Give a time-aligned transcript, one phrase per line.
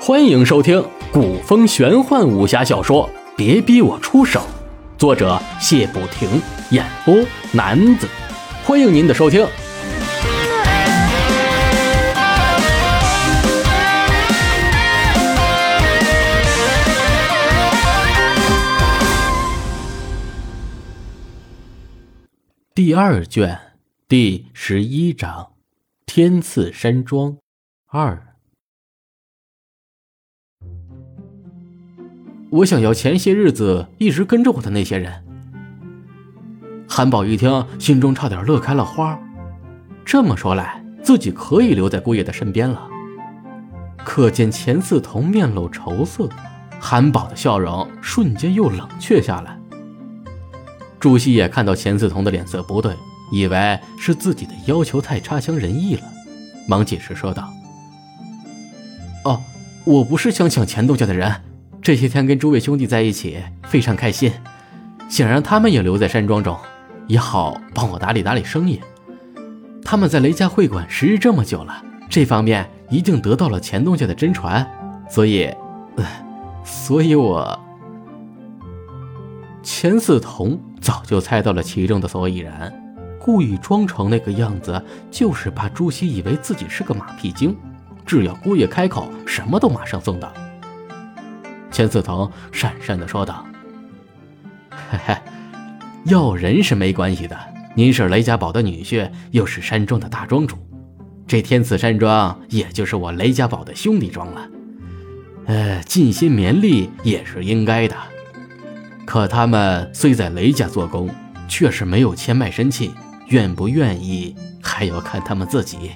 [0.00, 4.40] 欢迎收听古风玄幻武侠小说《别逼我出手》，
[4.98, 6.40] 作者谢不停，
[6.70, 7.14] 演播
[7.52, 8.08] 男子。
[8.64, 9.46] 欢迎您的收听。
[22.74, 23.58] 第二卷
[24.08, 25.51] 第十一章：
[26.06, 27.36] 天赐山庄
[27.86, 28.36] 二。
[32.50, 35.24] 我想要前些日子一直跟着我的那些人。
[36.88, 39.18] 韩宝一听，心中差点乐开了花。
[40.04, 42.86] 这么说来，自己可以留在姑爷的身边了。
[44.04, 46.28] 可见钱四童面露愁色，
[46.78, 49.58] 韩宝的笑容瞬间又冷却下来。
[51.00, 52.94] 朱熹也看到钱四童的脸色不对，
[53.32, 56.02] 以为是自己的要求太差强人意了，
[56.68, 57.50] 忙解释说道
[59.24, 59.40] ：“哦，
[59.84, 61.34] 我不是想抢钱东家的人，
[61.80, 64.30] 这些天跟诸位兄弟在一起非常开心，
[65.08, 66.56] 想让他们也留在山庄中，
[67.08, 68.78] 也好帮我打理打理生意。
[69.82, 74.64] 他们在雷家会馆时日这么久了，这方面一定得到了钱东家的真传，
[75.08, 75.44] 所以，
[75.96, 76.06] 呃，
[76.64, 77.58] 所以我。”
[79.62, 82.72] 钱四童早就猜到了其中的所以然，
[83.24, 87.56] 故意装成那个样子，就是怕朱熹以为自己是个马屁精，
[88.04, 90.32] 只要姑爷开口，什么都马上送到。
[91.70, 93.46] 钱四童讪讪地说道
[94.90, 95.16] ：“嘿嘿，
[96.06, 97.38] 要人是没关系的，
[97.76, 100.56] 您是雷家堡的女婿，又是山庄的大庄主，
[101.24, 104.48] 这天赐山庄也就是我雷家堡的兄弟庄了，
[105.46, 107.94] 呃，尽心绵力也是应该的。”
[109.06, 111.08] 可他们虽在雷家做工，
[111.46, 112.90] 却是没有签卖身契，
[113.28, 115.92] 愿不愿意还要看他们自己。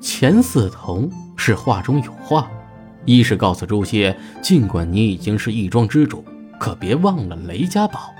[0.00, 2.50] 钱四童是话中有话，
[3.04, 6.24] 一是告诉朱熹，尽管你已经是义庄之主，
[6.58, 8.12] 可别忘了雷家堡。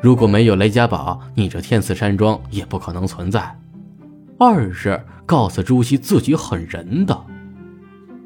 [0.00, 3.58] 如果没有雷家堡，你这天赐山庄也不可能存在。
[4.38, 7.20] 二是告诉朱熹自己很仁的。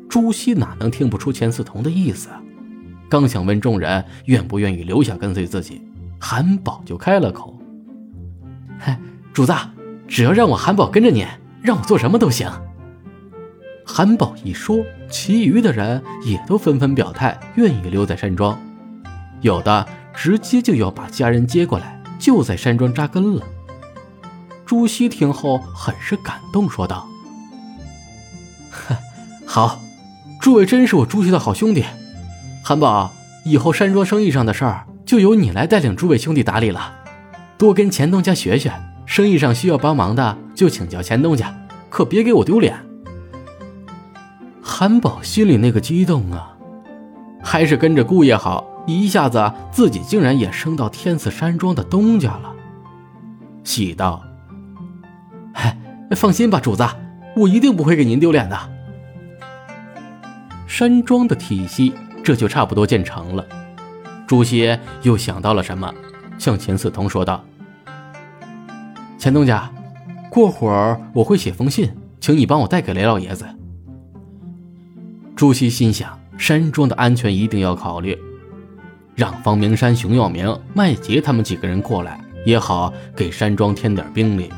[0.09, 2.29] 朱熹哪能听不出钱四童的意思？
[3.09, 5.81] 刚想问众人愿不愿意留下跟随自己，
[6.19, 7.59] 韩宝就开了口：“，
[9.33, 9.55] 主子，
[10.07, 11.27] 只要让我韩宝跟着你，
[11.63, 12.51] 让我做什么都行。”
[13.85, 14.79] 韩宝一说，
[15.11, 18.59] 其余的人也都纷纷表态愿意留在山庄，
[19.41, 23.43] 有的直接就要把家人接过来，就在山庄扎根了。
[24.65, 27.07] 朱熹听后很是感动，说道
[28.71, 28.97] ：“哼，
[29.45, 29.81] 好，
[30.41, 31.85] 诸位真是我朱熹的好兄弟。”
[32.65, 33.13] 韩宝，
[33.45, 36.95] 以后山庄生意上的事儿就由你来带领诸位兄弟打理了，
[37.63, 38.73] 多跟钱东家学学，
[39.07, 41.57] 生意上需要帮忙的就请教钱东家，
[41.89, 42.77] 可别给我丢脸。
[44.61, 46.57] 韩宝心里那个激动啊，
[47.41, 52.53] 还是跟着姑爷好，一下子自己竟然也升到天赐山庄的东家了，
[53.63, 54.21] 喜道
[55.55, 55.79] ：“嗨，
[56.17, 56.85] 放心吧，主子，
[57.37, 58.59] 我一定不会给您丢脸的。”
[60.67, 61.95] 山庄的体系。
[62.25, 63.45] 这就差不多建成了。
[64.29, 65.93] 朱熹又想到了什么，
[66.39, 67.45] 向钱四通说道
[69.23, 69.71] ：“钱东家，
[70.29, 71.89] 过会儿我会写封信，
[72.21, 73.47] 请你帮我带给雷老爷子。”
[75.37, 78.19] 朱熹心想，山庄的安全一定要考虑，
[79.15, 84.51] 让方明山、熊耀明、麦杰他们几个人过来也好，给山庄添点兵力。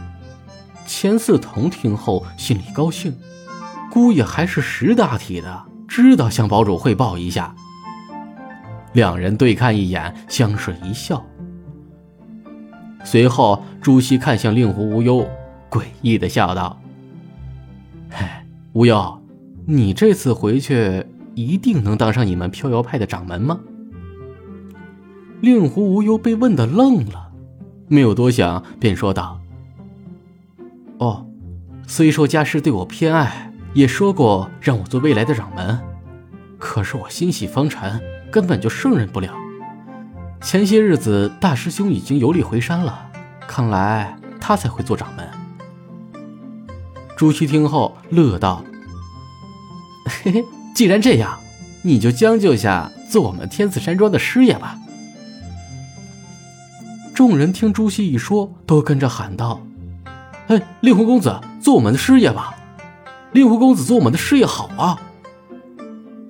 [0.86, 3.14] 钱四同听后心里高兴，
[3.92, 5.64] 姑爷还是识大体的。
[5.86, 7.54] 知道向堡主汇报一下。
[8.94, 11.22] 两人对看一眼，相视一笑。
[13.04, 15.24] 随后，朱熹看向令狐无忧，
[15.70, 16.80] 诡异的笑道
[18.10, 18.26] ：“嘿，
[18.72, 19.20] 无忧，
[19.66, 23.60] 你这次回去一定能当上你们飘摇派的掌门吗？”
[25.40, 27.30] 令狐无忧被问的愣了，
[27.86, 29.40] 没有多想，便说道
[30.98, 31.26] ：“哦，
[31.86, 35.76] 虽说家师对我偏爱。”也说过让我做未来的掌门，
[36.58, 38.00] 可是我心系方禅，
[38.30, 39.34] 根本就胜任不了。
[40.44, 43.10] 前些日子大师兄已经游历回山了，
[43.48, 45.26] 看来他才会做掌门。
[47.16, 48.62] 朱熹听后乐道
[50.22, 50.44] ：“嘿嘿，
[50.74, 51.38] 既然这样，
[51.80, 54.78] 你就将就下做我们天赐山庄的师爷吧。”
[57.14, 59.62] 众人听朱熹一说，都跟着喊道
[60.46, 62.54] ：“嘿，令狐公子，做我们的师爷吧！”
[63.32, 65.00] 令狐公子做我们的师爷好啊！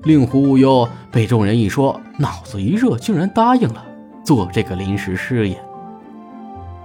[0.05, 3.85] 令狐无忧被众人一说，脑子一热，竟然答应了
[4.25, 5.63] 做这个临时师爷。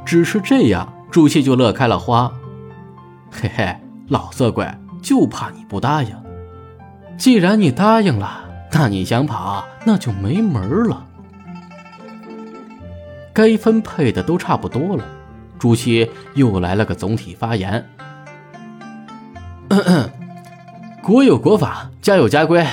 [0.06, 2.32] 只是这样，朱熹就乐开了花。
[3.32, 3.76] 嘿嘿，
[4.08, 4.68] 老色鬼
[5.02, 6.16] 就怕你不答应。
[7.18, 11.06] 既然你答应了，那你想跑那就没门了。
[13.34, 15.04] 该分配的都差不多了，
[15.58, 17.88] 朱熹又来了个总体发言。
[19.70, 20.10] 咳咳
[21.04, 22.66] 国有国法，家有家规。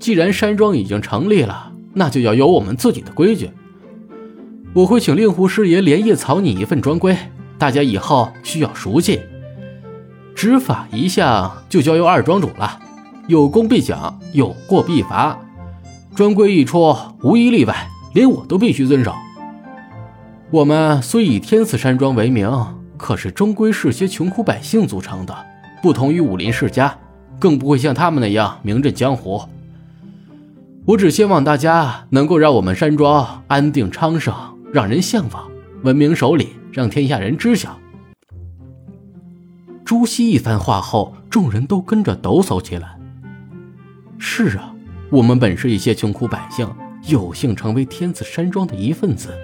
[0.00, 3.50] 既然山庄已经成立了，那就要有我们自己的规矩。
[4.76, 7.16] 我会请令狐师爷连夜草拟一份专规，
[7.56, 9.22] 大家以后需要熟悉。
[10.34, 12.78] 执法一项就交由二庄主了，
[13.26, 15.38] 有功必奖，有过必罚。
[16.14, 19.14] 专规一出，无一例外，连我都必须遵守。
[20.50, 22.50] 我们虽以天赐山庄为名，
[22.98, 25.34] 可是终归是些穷苦百姓组成的，
[25.82, 26.94] 不同于武林世家，
[27.38, 29.40] 更不会像他们那样名震江湖。
[30.84, 34.34] 我只希望大家能够让我们山庄安定昌盛。
[34.76, 35.50] 让人向往，
[35.84, 37.80] 文明守礼，让天下人知晓。
[39.86, 42.98] 朱熹一番话后，众人都跟着抖擞起来。
[44.18, 44.74] 是啊，
[45.08, 46.70] 我们本是一些穷苦百姓，
[47.06, 49.34] 有幸成为天子山庄的一份子，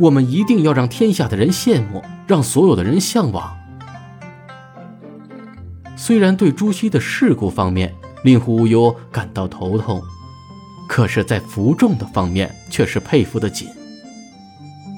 [0.00, 3.54] 我们一定要让天下的人羡慕，让所有的人向往。
[5.96, 7.94] 虽然对朱熹的事故方面，
[8.24, 10.00] 令狐无忧感到头痛，
[10.88, 13.68] 可是，在服众的方面，却是佩服的紧。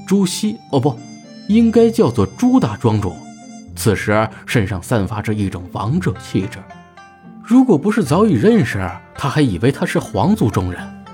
[0.09, 0.99] 朱熹，哦不，
[1.49, 3.15] 应该叫做朱大庄主。
[3.77, 6.59] 此时身上散发着一种王者气质。
[7.45, 11.05] 如果不是早已认识，他还以为他是皇族中人。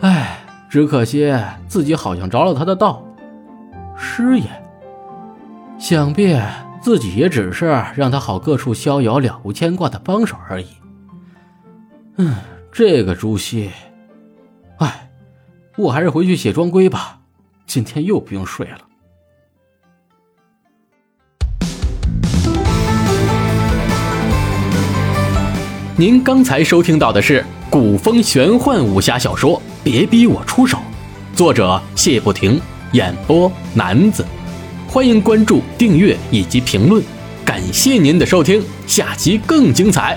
[0.00, 0.38] 唉，
[0.70, 1.30] 只可惜
[1.68, 3.04] 自己好像着了他的道。
[3.94, 4.46] 师爷，
[5.78, 6.34] 想必
[6.80, 10.68] 自己也只是让他好各处逍遥、了无牵挂的帮手而已。
[12.16, 12.34] 嗯，
[12.72, 13.70] 这个朱熹，
[14.78, 15.03] 唉。
[15.76, 17.18] 我还是回去写庄规吧，
[17.66, 18.78] 今天又不用睡了。
[25.96, 30.78] 您刚才收听到的是古风玄幻武侠小说《别逼我出手》，
[31.36, 32.60] 作者谢不停，
[32.92, 34.24] 演播男子。
[34.88, 37.02] 欢迎关注、订阅以及评论，
[37.44, 40.16] 感谢您的收听，下集更精彩。